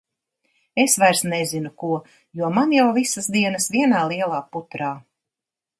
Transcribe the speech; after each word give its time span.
Es 0.83 0.95
vairs 1.03 1.21
nezinu 1.33 1.73
ko, 1.83 1.91
jo 2.41 2.49
man 2.57 2.75
jau 2.79 2.89
visas 2.99 3.31
dienas 3.39 3.73
vienā 3.77 4.03
lielā 4.15 4.43
putrā. 4.57 4.95